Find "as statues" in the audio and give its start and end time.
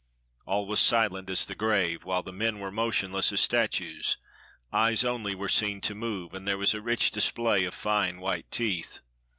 3.31-4.17